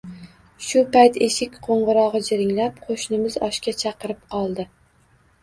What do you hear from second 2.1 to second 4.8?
jiringlab, qo`shnimiz oshga chaqirib qoldi